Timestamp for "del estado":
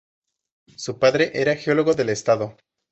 1.93-2.57